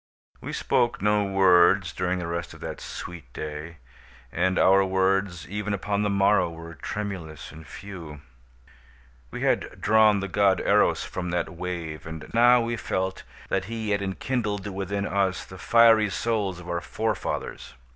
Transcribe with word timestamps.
We 0.41 0.51
spoke 0.51 0.99
no 1.03 1.23
words 1.25 1.93
during 1.93 2.17
the 2.17 2.25
rest 2.25 2.55
of 2.55 2.59
that 2.61 2.81
sweet 2.81 3.31
day, 3.33 3.77
and 4.31 4.57
our 4.57 4.83
words 4.83 5.47
even 5.47 5.75
upon 5.75 6.01
the 6.01 6.09
morrow 6.09 6.49
were 6.49 6.73
tremulous 6.73 7.51
and 7.51 7.67
few. 7.67 8.19
We 9.29 9.41
had 9.43 9.79
drawn 9.79 10.19
the 10.19 10.27
God 10.27 10.59
Eros 10.61 11.03
from 11.03 11.29
that 11.29 11.49
wave, 11.49 12.07
and 12.07 12.31
now 12.33 12.61
we 12.61 12.77
felt 12.77 13.21
that 13.49 13.65
he 13.65 13.91
had 13.91 14.01
enkindled 14.01 14.65
within 14.65 15.05
us 15.05 15.45
the 15.45 15.59
fiery 15.59 16.09
souls 16.09 16.59
of 16.59 16.67
our 16.67 16.81
forefathers. 16.81 17.75